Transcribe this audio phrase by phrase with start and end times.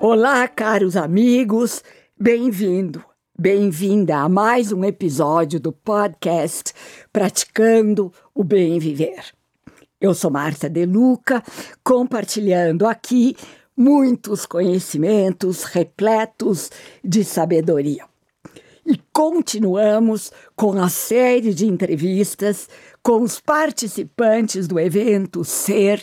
[0.00, 1.82] Olá, caros amigos,
[2.16, 3.04] bem-vindo,
[3.36, 6.72] bem-vinda a mais um episódio do podcast
[7.12, 9.24] Praticando o Bem Viver.
[10.00, 11.42] Eu sou Marta De Luca,
[11.82, 13.36] compartilhando aqui
[13.76, 16.70] muitos conhecimentos repletos
[17.02, 18.04] de sabedoria.
[18.86, 22.70] E continuamos com a série de entrevistas
[23.02, 26.02] com os participantes do evento Ser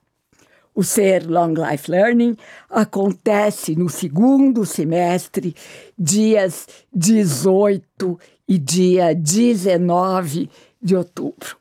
[0.73, 2.35] O Ser Long Life Learning
[2.69, 5.53] acontece no segundo semestre,
[5.97, 10.49] dias 18 e dia 19
[10.81, 11.57] de outubro.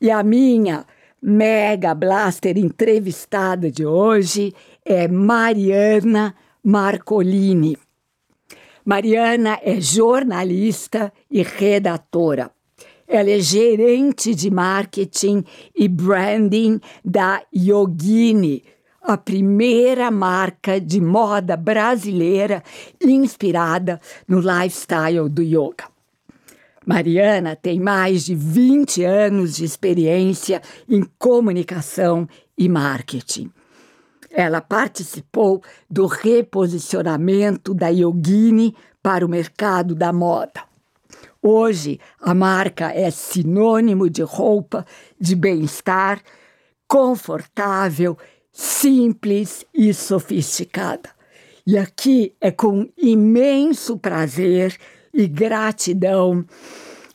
[0.00, 0.86] E a minha
[1.20, 6.34] mega blaster entrevistada de hoje é Mariana
[6.64, 7.76] Marcolini.
[8.84, 12.50] Mariana é jornalista e redatora.
[13.08, 15.42] Ela é gerente de marketing
[15.74, 18.62] e branding da Yogini,
[19.00, 22.62] a primeira marca de moda brasileira
[23.02, 25.86] inspirada no lifestyle do yoga.
[26.84, 32.28] Mariana tem mais de 20 anos de experiência em comunicação
[32.58, 33.50] e marketing.
[34.30, 40.67] Ela participou do reposicionamento da Yogini para o mercado da moda.
[41.42, 44.84] Hoje, a marca é sinônimo de roupa
[45.20, 46.20] de bem-estar,
[46.88, 48.18] confortável,
[48.52, 51.10] simples e sofisticada.
[51.64, 54.76] E aqui é com imenso prazer
[55.14, 56.44] e gratidão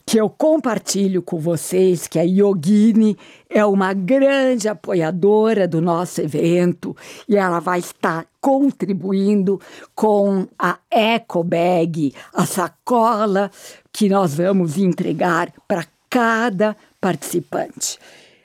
[0.06, 3.16] que eu compartilho com vocês que a Yogini
[3.48, 6.94] é uma grande apoiadora do nosso evento
[7.28, 9.60] e ela vai estar contribuindo
[9.94, 13.50] com a Eco Bag, a sacola
[13.92, 17.98] que nós vamos entregar para cada participante.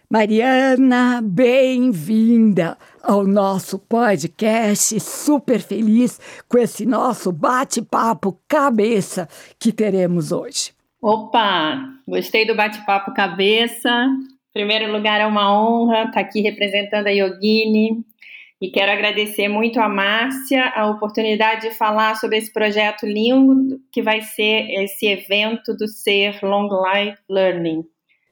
[0.09, 4.99] Mariana, bem-vinda ao nosso podcast.
[4.99, 10.78] Super feliz com esse nosso bate-papo cabeça que teremos hoje.
[11.01, 13.89] Opa, gostei do bate-papo cabeça.
[13.89, 18.03] Em primeiro lugar, é uma honra estar aqui representando a Yogini
[18.61, 24.01] e quero agradecer muito a Márcia a oportunidade de falar sobre esse projeto lindo que
[24.01, 27.85] vai ser esse evento do Ser Long Life Learning.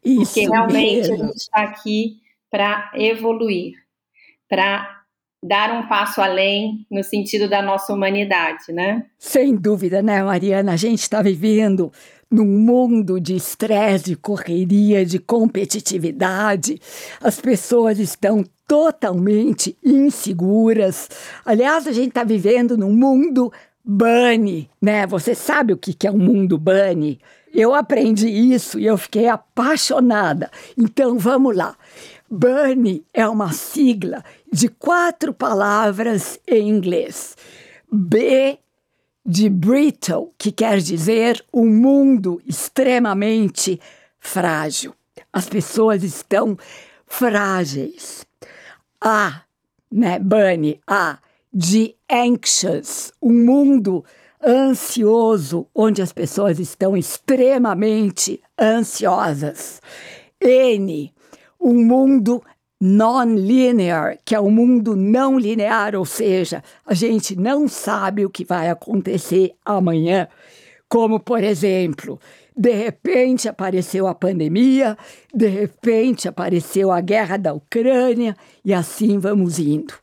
[0.03, 1.13] Isso Porque realmente mesmo.
[1.13, 2.17] a gente está aqui
[2.51, 3.75] para evoluir,
[4.49, 4.97] para
[5.41, 9.05] dar um passo além no sentido da nossa humanidade, né?
[9.17, 10.73] Sem dúvida, né, Mariana?
[10.73, 11.91] A gente está vivendo
[12.29, 16.79] num mundo de estresse, de correria, de competitividade,
[17.21, 21.09] as pessoas estão totalmente inseguras.
[21.45, 23.51] Aliás, a gente está vivendo num mundo
[23.83, 25.07] bunny, né?
[25.07, 27.19] Você sabe o que é um mundo bunny?
[27.53, 30.51] Eu aprendi isso e eu fiquei apaixonada.
[30.77, 31.75] Então vamos lá.
[32.29, 37.37] Bunny é uma sigla de quatro palavras em inglês.
[37.89, 38.59] B
[39.27, 43.77] de brittle, que quer dizer um mundo extremamente
[44.17, 44.95] frágil.
[45.33, 46.57] As pessoas estão
[47.05, 48.25] frágeis.
[49.01, 49.41] A,
[49.91, 51.19] né, Bunny, A,
[51.53, 54.05] de anxious, um mundo
[54.41, 59.81] ansioso, onde as pessoas estão extremamente ansiosas.
[60.39, 61.13] N,
[61.59, 62.41] um mundo
[62.79, 68.29] non-linear, que é o um mundo não linear, ou seja, a gente não sabe o
[68.29, 70.27] que vai acontecer amanhã.
[70.87, 72.19] Como, por exemplo,
[72.55, 74.97] de repente apareceu a pandemia,
[75.33, 79.93] de repente apareceu a guerra da Ucrânia, e assim vamos indo.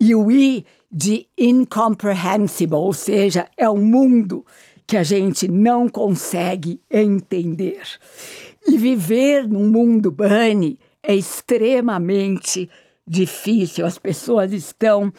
[0.00, 4.44] E o I de incomprehensible, ou seja, é um mundo
[4.86, 7.82] que a gente não consegue entender.
[8.66, 12.68] E viver num mundo bunny é extremamente
[13.06, 15.12] difícil, as pessoas estão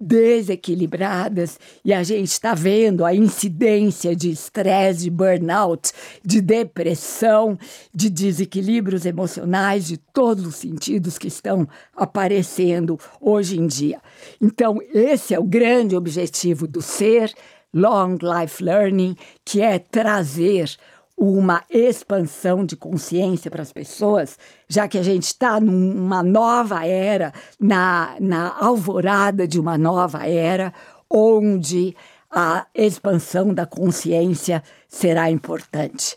[0.00, 5.92] desequilibradas e a gente está vendo a incidência de estresse, de burnout,
[6.24, 7.58] de depressão,
[7.94, 14.00] de desequilíbrios emocionais de todos os sentidos que estão aparecendo hoje em dia.
[14.40, 17.32] Então, esse é o grande objetivo do ser
[17.72, 20.76] Long Life Learning, que é trazer
[21.16, 24.38] uma expansão de consciência para as pessoas,
[24.68, 30.72] já que a gente está numa nova era, na, na alvorada de uma nova era,
[31.08, 31.96] onde
[32.30, 36.16] a expansão da consciência será importante.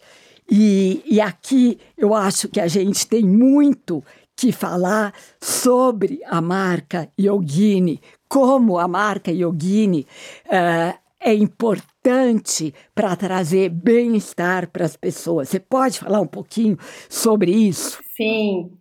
[0.50, 4.04] E, e aqui eu acho que a gente tem muito
[4.36, 10.08] que falar sobre a marca Yogini, como a marca Yogini
[10.46, 15.50] uh, é importante para trazer bem-estar para as pessoas.
[15.50, 16.78] Você pode falar um pouquinho
[17.10, 18.00] sobre isso?
[18.16, 18.72] Sim.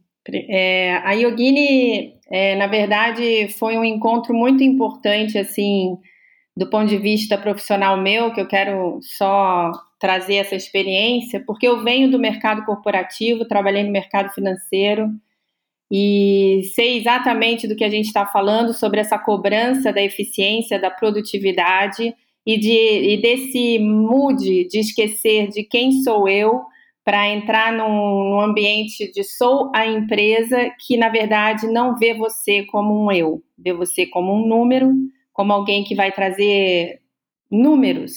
[0.48, 5.96] É, a Yogini, é, na verdade, foi um encontro muito importante, assim,
[6.56, 11.82] do ponto de vista profissional meu, que eu quero só trazer essa experiência, porque eu
[11.82, 15.08] venho do mercado corporativo, trabalhei no mercado financeiro,
[15.90, 20.90] e sei exatamente do que a gente está falando sobre essa cobrança da eficiência, da
[20.90, 22.12] produtividade
[22.46, 26.62] e, de, e desse mood de esquecer de quem sou eu
[27.04, 32.64] para entrar num, num, ambiente de sou a empresa que, na verdade, não vê você
[32.64, 34.92] como um eu, vê você como um número,
[35.32, 37.00] como alguém que vai trazer
[37.50, 38.12] números.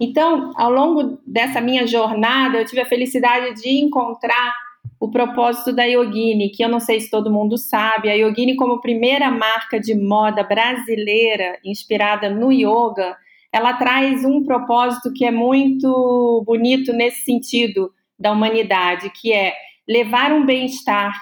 [0.00, 4.54] Então, ao longo dessa minha jornada, eu tive a felicidade de encontrar
[5.00, 8.10] o propósito da Yogini, que eu não sei se todo mundo sabe.
[8.10, 13.16] A Yogini, como primeira marca de moda brasileira inspirada no yoga,
[13.52, 19.54] ela traz um propósito que é muito bonito nesse sentido da humanidade, que é
[19.88, 21.14] levar um bem-estar,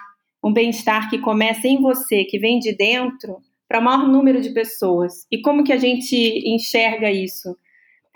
[0.43, 3.39] um bem-estar que começa em você, que vem de dentro,
[3.69, 5.27] para o maior número de pessoas.
[5.31, 6.17] E como que a gente
[6.49, 7.57] enxerga isso?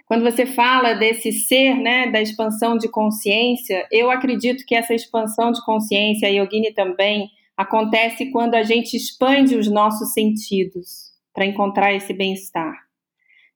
[0.07, 5.53] Quando você fala desse ser, né, da expansão de consciência, eu acredito que essa expansão
[5.53, 11.93] de consciência, a Yogini também, acontece quando a gente expande os nossos sentidos para encontrar
[11.95, 12.90] esse bem-estar.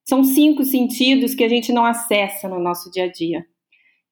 [0.04, 3.46] São cinco sentidos que a gente não acessa no nosso dia a dia.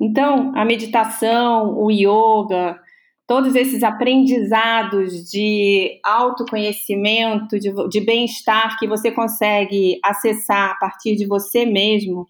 [0.01, 2.81] Então, a meditação, o yoga,
[3.27, 11.27] todos esses aprendizados de autoconhecimento, de, de bem-estar que você consegue acessar a partir de
[11.27, 12.27] você mesmo,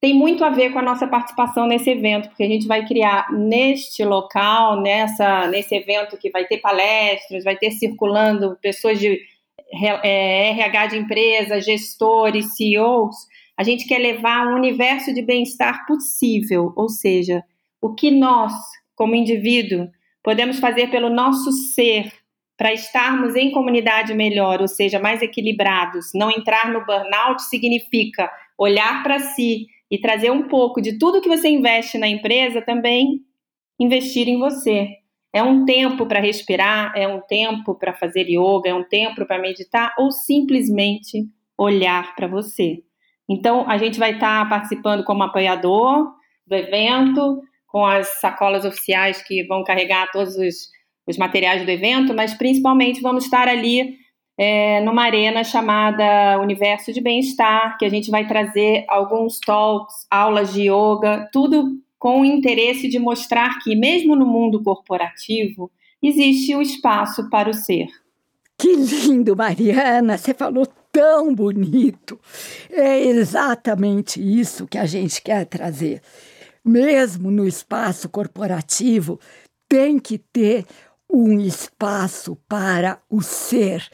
[0.00, 3.32] tem muito a ver com a nossa participação nesse evento, porque a gente vai criar
[3.32, 9.20] neste local, nessa, nesse evento que vai ter palestras, vai ter circulando pessoas de
[9.72, 13.16] RH de empresa, gestores, CEOs.
[13.56, 17.42] A gente quer levar um universo de bem-estar possível, ou seja,
[17.80, 18.52] o que nós,
[18.94, 19.88] como indivíduo,
[20.22, 22.12] podemos fazer pelo nosso ser
[22.56, 26.10] para estarmos em comunidade melhor, ou seja, mais equilibrados.
[26.12, 28.28] Não entrar no burnout significa
[28.58, 33.20] olhar para si e trazer um pouco de tudo que você investe na empresa também
[33.78, 34.97] investir em você.
[35.32, 39.38] É um tempo para respirar, é um tempo para fazer yoga, é um tempo para
[39.38, 42.82] meditar ou simplesmente olhar para você.
[43.28, 46.10] Então, a gente vai estar tá participando como apoiador
[46.46, 50.70] do evento, com as sacolas oficiais que vão carregar todos os,
[51.06, 53.98] os materiais do evento, mas principalmente vamos estar ali
[54.38, 60.54] é, numa arena chamada Universo de Bem-Estar, que a gente vai trazer alguns talks, aulas
[60.54, 65.70] de yoga, tudo com o interesse de mostrar que, mesmo no mundo corporativo,
[66.02, 67.86] existe o espaço para o ser.
[68.56, 70.16] Que lindo, Mariana!
[70.16, 72.18] Você falou tão bonito.
[72.70, 76.00] É exatamente isso que a gente quer trazer
[76.68, 79.18] mesmo no espaço corporativo,
[79.68, 80.66] tem que ter
[81.10, 83.88] um espaço para o ser,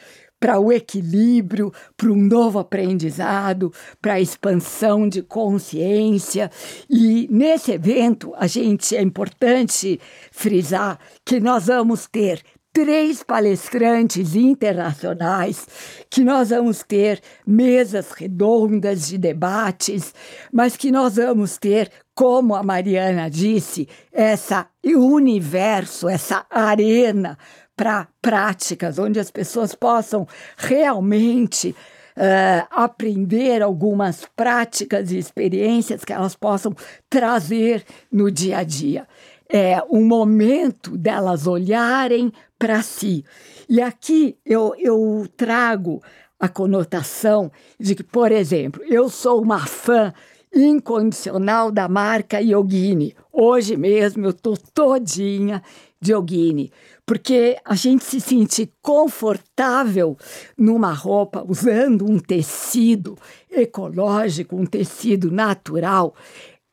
[0.44, 6.50] para o equilíbrio, para um novo aprendizado, para a expansão de consciência.
[6.90, 9.99] E nesse evento, a gente é importante
[10.30, 12.42] frisar que nós vamos ter
[12.75, 15.66] três palestrantes internacionais,
[16.11, 20.12] que nós vamos ter mesas redondas de debates,
[20.52, 27.38] mas que nós vamos ter, como a Mariana disse, essa universo, essa arena
[27.76, 30.26] para práticas, onde as pessoas possam
[30.57, 31.75] realmente
[32.16, 36.73] Uh, aprender algumas práticas e experiências que elas possam
[37.11, 39.04] trazer no dia a dia
[39.49, 43.25] é um momento delas olharem para si.
[43.69, 46.02] E aqui eu, eu trago
[46.38, 50.12] a conotação de que, por exemplo, eu sou uma fã
[50.54, 53.14] incondicional da marca Yogini.
[53.33, 55.62] Hoje mesmo eu estou todinha
[56.00, 56.73] de Yogini,
[57.06, 60.16] porque a gente se sente confortável
[60.56, 63.16] numa roupa usando um tecido
[63.50, 66.14] ecológico, um tecido natural,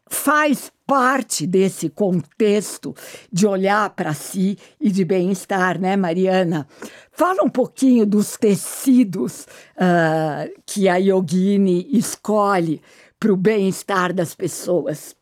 [0.09, 2.93] faz parte desse contexto
[3.31, 6.67] de olhar para si e de bem-estar, né, Mariana?
[7.11, 9.47] Fala um pouquinho dos tecidos
[9.77, 12.81] uh, que a Yogini escolhe
[13.17, 15.15] para o bem-estar das pessoas.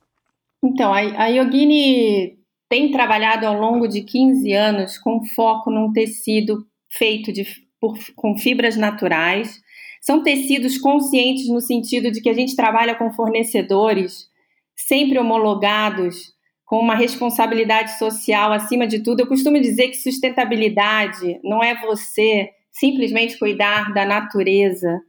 [0.63, 2.38] Então, a, a Yogini
[2.69, 7.45] tem trabalhado ao longo de 15 anos com foco num tecido feito de,
[7.81, 9.59] por, com fibras naturais,
[10.01, 14.29] São tecidos conscientes no sentido de que a gente trabalha com fornecedores
[14.73, 16.33] sempre homologados,
[16.65, 19.19] com uma responsabilidade social acima de tudo.
[19.19, 25.01] Eu costumo dizer que sustentabilidade não é você simplesmente cuidar da natureza,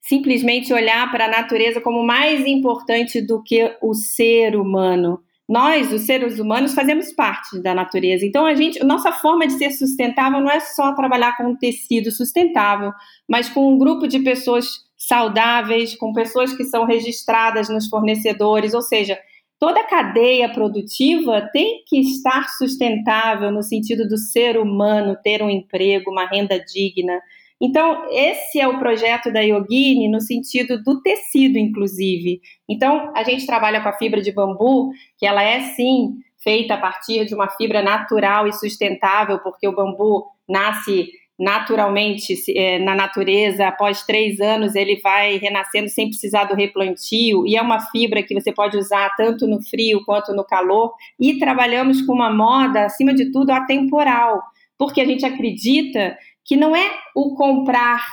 [0.00, 5.20] simplesmente olhar para a natureza como mais importante do que o ser humano.
[5.48, 8.26] Nós, os seres humanos, fazemos parte da natureza.
[8.26, 12.10] Então, a gente, nossa forma de ser sustentável não é só trabalhar com um tecido
[12.10, 12.92] sustentável,
[13.26, 18.82] mas com um grupo de pessoas saudáveis, com pessoas que são registradas nos fornecedores, ou
[18.82, 19.18] seja,
[19.58, 25.48] toda a cadeia produtiva tem que estar sustentável no sentido do ser humano ter um
[25.48, 27.20] emprego, uma renda digna,
[27.60, 32.40] então, esse é o projeto da Yogini no sentido do tecido, inclusive.
[32.68, 36.78] Então, a gente trabalha com a fibra de bambu, que ela é sim feita a
[36.78, 43.68] partir de uma fibra natural e sustentável, porque o bambu nasce naturalmente é, na natureza,
[43.68, 48.34] após três anos ele vai renascendo sem precisar do replantio, e é uma fibra que
[48.34, 53.14] você pode usar tanto no frio quanto no calor, e trabalhamos com uma moda, acima
[53.14, 54.42] de tudo, atemporal,
[54.76, 56.16] porque a gente acredita
[56.48, 58.04] que não é o comprar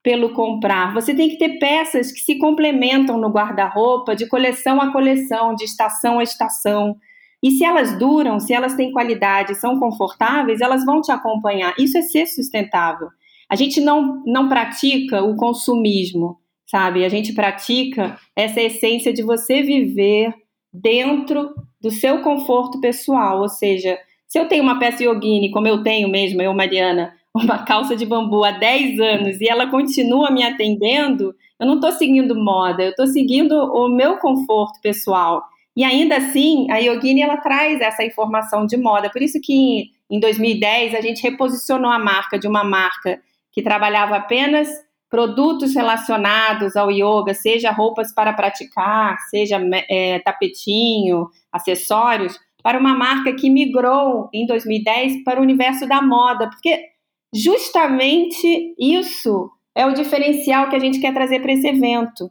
[0.00, 0.94] pelo comprar.
[0.94, 5.64] Você tem que ter peças que se complementam no guarda-roupa, de coleção a coleção, de
[5.64, 6.96] estação a estação.
[7.42, 11.74] E se elas duram, se elas têm qualidade, são confortáveis, elas vão te acompanhar.
[11.78, 13.08] Isso é ser sustentável.
[13.48, 17.04] A gente não, não pratica o consumismo, sabe?
[17.04, 20.32] A gente pratica essa essência de você viver
[20.72, 23.40] dentro do seu conforto pessoal.
[23.40, 27.64] Ou seja, se eu tenho uma peça yogini, como eu tenho mesmo, eu, Mariana, uma
[27.64, 32.34] calça de bambu há 10 anos e ela continua me atendendo, eu não estou seguindo
[32.34, 35.42] moda, eu estou seguindo o meu conforto pessoal.
[35.76, 39.08] E ainda assim, a Yogini ela traz essa informação de moda.
[39.08, 43.20] Por isso que em 2010 a gente reposicionou a marca de uma marca
[43.52, 44.68] que trabalhava apenas
[45.08, 53.32] produtos relacionados ao yoga, seja roupas para praticar, seja é, tapetinho, acessórios, para uma marca
[53.32, 56.90] que migrou em 2010 para o universo da moda, porque
[57.32, 62.30] justamente isso é o diferencial que a gente quer trazer para esse evento.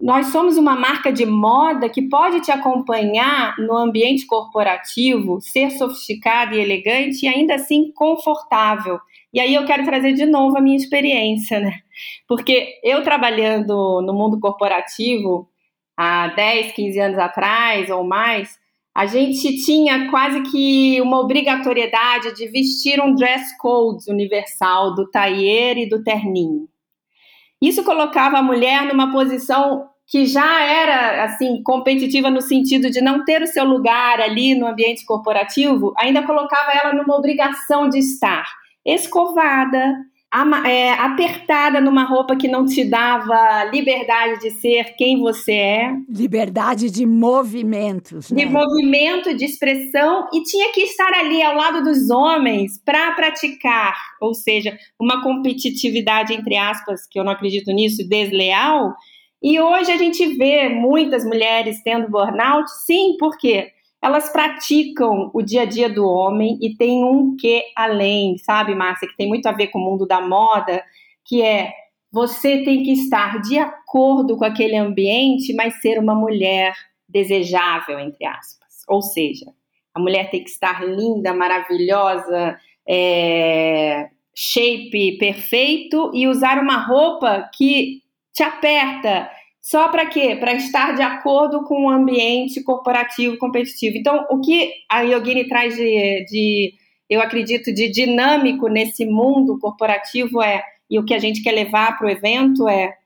[0.00, 6.54] Nós somos uma marca de moda que pode te acompanhar no ambiente corporativo, ser sofisticada
[6.54, 8.98] e elegante e ainda assim confortável.
[9.32, 11.80] E aí eu quero trazer de novo a minha experiência, né?
[12.26, 15.48] Porque eu trabalhando no mundo corporativo
[15.94, 18.58] há 10, 15 anos atrás ou mais,
[18.94, 25.78] a gente tinha quase que uma obrigatoriedade de vestir um dress code universal do tailleur
[25.78, 26.68] e do terninho.
[27.62, 33.24] Isso colocava a mulher numa posição que já era assim competitiva no sentido de não
[33.24, 38.44] ter o seu lugar ali no ambiente corporativo, ainda colocava ela numa obrigação de estar
[38.84, 39.94] escovada,
[40.32, 45.92] apertada numa roupa que não te dava liberdade de ser quem você é.
[46.08, 48.30] Liberdade de movimentos.
[48.30, 48.44] Né?
[48.44, 53.94] De movimento, de expressão, e tinha que estar ali ao lado dos homens para praticar,
[54.20, 58.94] ou seja, uma competitividade, entre aspas, que eu não acredito nisso, desleal.
[59.42, 63.72] E hoje a gente vê muitas mulheres tendo burnout, sim, por quê?
[64.02, 69.08] Elas praticam o dia a dia do homem e tem um que além, sabe, Márcia,
[69.08, 70.82] que tem muito a ver com o mundo da moda,
[71.24, 71.72] que é
[72.12, 76.74] você tem que estar de acordo com aquele ambiente, mas ser uma mulher
[77.08, 78.82] desejável, entre aspas.
[78.88, 79.46] Ou seja,
[79.94, 88.02] a mulher tem que estar linda, maravilhosa, é, shape perfeito e usar uma roupa que
[88.32, 89.30] te aperta,
[89.70, 90.34] só para quê?
[90.34, 93.96] Para estar de acordo com o ambiente corporativo competitivo.
[93.96, 96.74] Então, o que a Yogini traz de, de
[97.08, 100.60] eu acredito, de dinâmico nesse mundo corporativo é,
[100.90, 102.96] e o que a gente quer levar para o evento é,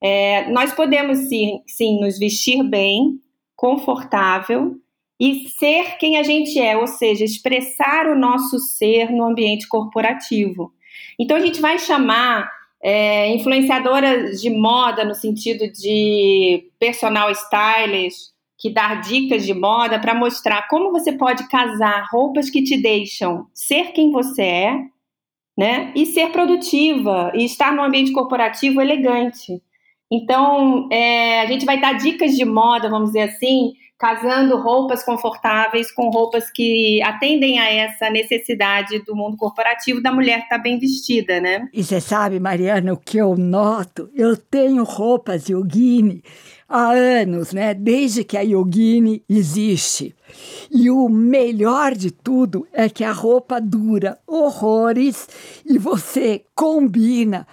[0.00, 3.18] é, nós podemos sim, sim nos vestir bem,
[3.56, 4.76] confortável
[5.18, 10.72] e ser quem a gente é, ou seja, expressar o nosso ser no ambiente corporativo.
[11.18, 12.48] Então a gente vai chamar
[12.82, 20.14] é, influenciadoras de moda no sentido de personal stylist, que dá dicas de moda para
[20.14, 24.78] mostrar como você pode casar roupas que te deixam ser quem você é,
[25.56, 25.92] né?
[25.94, 29.62] E ser produtiva e estar num ambiente corporativo elegante.
[30.10, 33.72] Então, é, a gente vai dar dicas de moda, vamos dizer assim,
[34.02, 40.40] casando roupas confortáveis com roupas que atendem a essa necessidade do mundo corporativo da mulher
[40.40, 41.68] estar tá bem vestida, né?
[41.72, 44.10] E você sabe, Mariana, o que eu noto?
[44.12, 46.20] Eu tenho roupas yogini
[46.68, 47.74] há anos, né?
[47.74, 50.16] Desde que a yogini existe.
[50.68, 55.28] E o melhor de tudo é que a roupa dura horrores
[55.64, 57.46] e você combina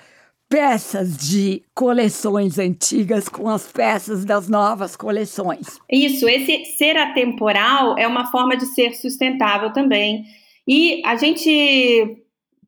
[0.50, 5.79] peças de coleções antigas com as peças das novas coleções.
[5.89, 10.25] Isso, esse ser atemporal é uma forma de ser sustentável também.
[10.68, 12.18] E a gente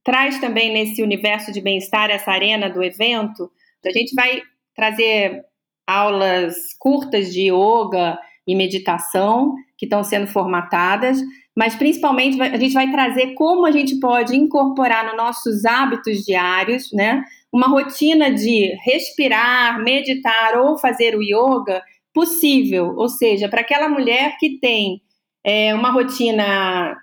[0.03, 3.51] traz também nesse universo de bem-estar, essa arena do evento,
[3.83, 4.41] a gente vai
[4.75, 5.43] trazer
[5.87, 11.19] aulas curtas de yoga e meditação que estão sendo formatadas,
[11.55, 16.91] mas principalmente a gente vai trazer como a gente pode incorporar nos nossos hábitos diários,
[16.93, 17.23] né?
[17.51, 24.37] Uma rotina de respirar, meditar ou fazer o yoga possível, ou seja, para aquela mulher
[24.39, 25.01] que tem
[25.43, 26.97] é, uma rotina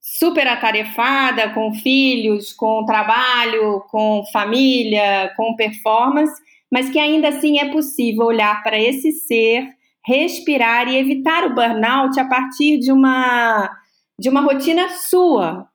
[0.00, 6.34] super atarefada, com filhos, com trabalho, com família, com performance,
[6.70, 9.68] mas que ainda assim é possível olhar para esse ser,
[10.04, 13.70] respirar e evitar o burnout a partir de uma
[14.16, 15.68] de uma rotina sua,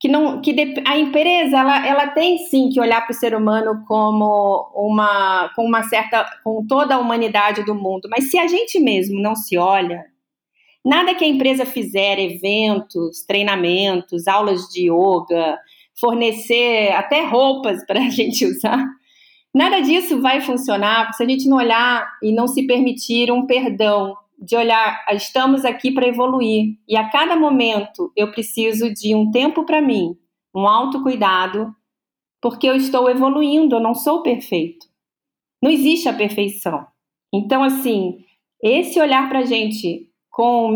[0.00, 0.54] que não que
[0.86, 5.64] a empresa ela, ela tem sim que olhar para o ser humano como uma com
[5.64, 9.58] uma certa com toda a humanidade do mundo, mas se a gente mesmo não se
[9.58, 10.04] olha,
[10.84, 15.58] nada que a empresa fizer, eventos, treinamentos, aulas de yoga,
[16.00, 18.84] fornecer até roupas para a gente usar,
[19.54, 24.14] Nada disso vai funcionar se a gente não olhar e não se permitir um perdão,
[24.38, 29.64] de olhar, estamos aqui para evoluir e a cada momento eu preciso de um tempo
[29.64, 30.16] para mim,
[30.54, 31.74] um autocuidado,
[32.40, 34.86] porque eu estou evoluindo, eu não sou perfeito.
[35.62, 36.86] Não existe a perfeição.
[37.34, 38.24] Então, assim,
[38.62, 40.72] esse olhar para a gente com,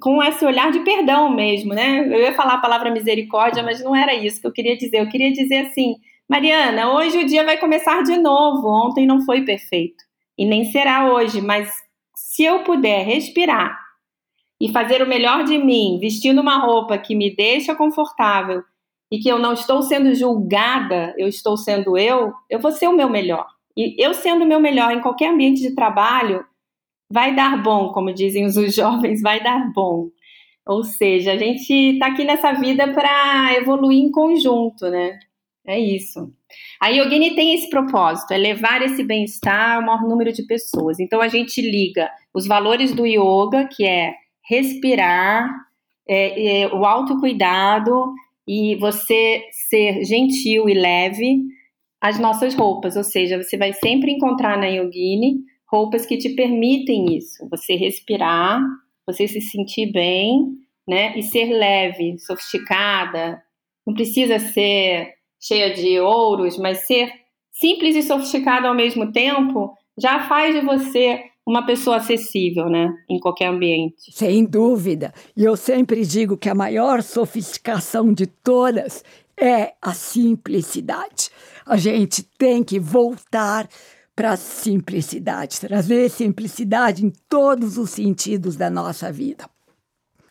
[0.00, 2.06] com esse olhar de perdão mesmo, né?
[2.06, 5.00] Eu ia falar a palavra misericórdia, mas não era isso que eu queria dizer.
[5.00, 5.96] Eu queria dizer assim,
[6.28, 8.68] Mariana, hoje o dia vai começar de novo.
[8.68, 10.04] Ontem não foi perfeito
[10.38, 11.68] e nem será hoje, mas
[12.30, 13.76] se eu puder respirar
[14.62, 18.62] e fazer o melhor de mim, vestindo uma roupa que me deixa confortável
[19.10, 22.92] e que eu não estou sendo julgada, eu estou sendo eu, eu vou ser o
[22.92, 23.48] meu melhor.
[23.76, 26.46] E eu sendo o meu melhor em qualquer ambiente de trabalho,
[27.12, 30.08] vai dar bom, como dizem os jovens, vai dar bom.
[30.64, 35.18] Ou seja, a gente está aqui nessa vida para evoluir em conjunto, né?
[35.66, 36.32] É isso.
[36.80, 40.98] A Yogini tem esse propósito, é levar esse bem-estar ao maior número de pessoas.
[41.00, 44.14] Então a gente liga os valores do yoga, que é
[44.48, 45.48] respirar,
[46.08, 48.12] é, é, o autocuidado
[48.46, 51.42] e você ser gentil e leve,
[52.00, 52.96] as nossas roupas.
[52.96, 55.36] Ou seja, você vai sempre encontrar na Yogini
[55.70, 57.48] roupas que te permitem isso.
[57.48, 58.60] Você respirar,
[59.06, 60.56] você se sentir bem,
[60.88, 61.16] né?
[61.16, 63.40] E ser leve, sofisticada.
[63.86, 67.10] Não precisa ser cheia de ouros, mas ser
[67.52, 73.18] simples e sofisticado ao mesmo tempo já faz de você uma pessoa acessível, né, em
[73.18, 74.12] qualquer ambiente.
[74.12, 75.12] Sem dúvida.
[75.36, 79.02] E eu sempre digo que a maior sofisticação de todas
[79.36, 81.30] é a simplicidade.
[81.66, 83.68] A gente tem que voltar
[84.14, 89.48] para a simplicidade, trazer simplicidade em todos os sentidos da nossa vida.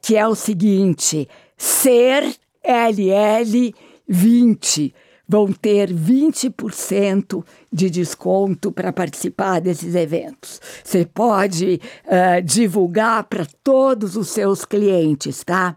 [0.01, 2.23] que é o seguinte: ser
[2.63, 3.73] LL
[4.07, 4.93] 20
[5.27, 10.61] vão ter 20% de desconto para participar desses eventos.
[10.83, 15.75] Você pode uh, divulgar para todos os seus clientes, tá?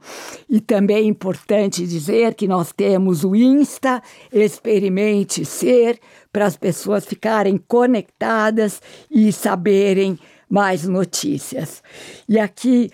[0.48, 5.98] E também é importante dizer que nós temos o Insta Experimente Ser
[6.32, 8.80] para as pessoas ficarem conectadas
[9.10, 11.82] e saberem mais notícias.
[12.28, 12.90] E aqui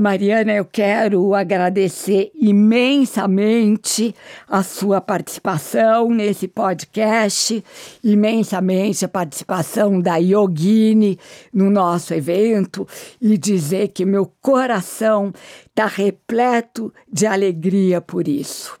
[0.00, 4.12] Mariana, eu quero agradecer imensamente
[4.48, 7.64] a sua participação nesse podcast,
[8.02, 11.16] imensamente a participação da Yogini
[11.52, 12.86] no nosso evento
[13.20, 15.32] e dizer que meu coração
[15.68, 18.79] está repleto de alegria por isso.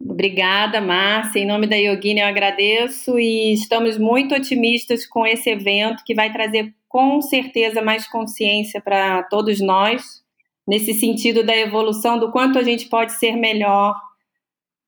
[0.00, 1.40] Obrigada, Márcia.
[1.40, 6.32] Em nome da Yogini, eu agradeço e estamos muito otimistas com esse evento que vai
[6.32, 10.22] trazer com certeza mais consciência para todos nós,
[10.66, 13.94] nesse sentido da evolução, do quanto a gente pode ser melhor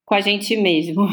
[0.05, 1.09] com a gente mesmo.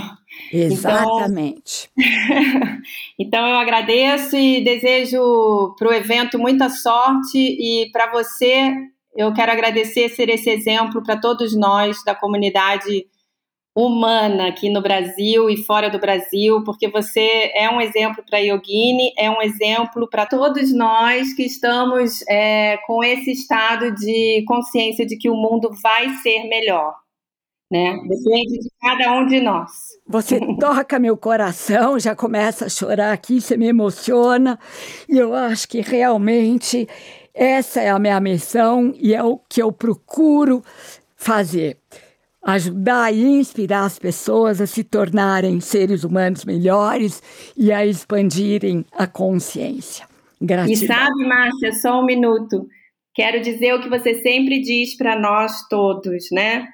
[0.52, 1.90] Exatamente.
[1.98, 2.78] Então,
[3.20, 8.74] então eu agradeço e desejo para o evento muita sorte e para você
[9.16, 13.06] eu quero agradecer ser esse exemplo para todos nós da comunidade
[13.78, 18.42] humana aqui no Brasil e fora do Brasil, porque você é um exemplo para a
[18.42, 25.06] Yogini, é um exemplo para todos nós que estamos é, com esse estado de consciência
[25.06, 26.96] de que o mundo vai ser melhor.
[27.72, 28.00] Né?
[28.08, 29.70] Depende de cada um de nós.
[30.08, 34.58] Você toca meu coração, já começa a chorar aqui, você me emociona,
[35.08, 36.88] e eu acho que realmente
[37.32, 40.64] essa é a minha missão e é o que eu procuro
[41.16, 41.78] fazer
[42.48, 47.22] ajudar e inspirar as pessoas a se tornarem seres humanos melhores
[47.58, 50.08] e a expandirem a consciência.
[50.42, 50.72] Gratidão.
[50.72, 52.66] E sabe, Márcia, só um minuto.
[53.14, 56.66] Quero dizer o que você sempre diz para nós todos, né?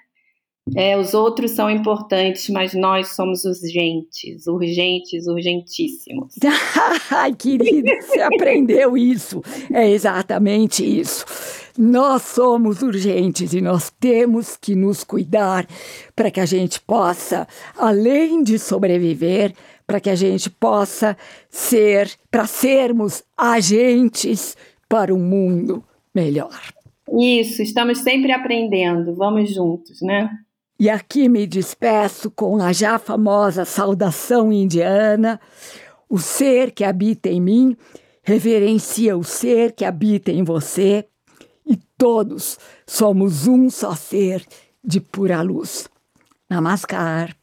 [0.77, 6.35] É, os outros são importantes, mas nós somos urgentes, urgentes, urgentíssimos.
[7.11, 9.41] Ai, querida, você aprendeu isso.
[9.73, 11.25] É exatamente isso.
[11.77, 15.65] Nós somos urgentes e nós temos que nos cuidar
[16.15, 19.53] para que a gente possa, além de sobreviver,
[19.87, 21.17] para que a gente possa
[21.49, 24.55] ser, para sermos agentes
[24.87, 25.83] para um mundo
[26.13, 26.61] melhor.
[27.11, 29.15] Isso, estamos sempre aprendendo.
[29.15, 30.29] Vamos juntos, né?
[30.79, 35.39] E aqui me despeço com a já famosa saudação indiana:
[36.09, 37.77] o ser que habita em mim
[38.23, 41.05] reverencia o ser que habita em você,
[42.03, 44.45] todos somos um só ser
[44.83, 45.87] de pura luz.
[46.49, 47.33] Namaskar.